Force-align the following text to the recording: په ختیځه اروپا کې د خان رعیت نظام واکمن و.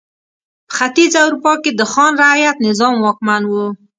په 0.67 0.73
ختیځه 0.77 1.19
اروپا 1.25 1.53
کې 1.63 1.71
د 1.79 1.81
خان 1.91 2.13
رعیت 2.21 2.57
نظام 2.67 2.95
واکمن 3.03 3.41
و. 3.47 3.53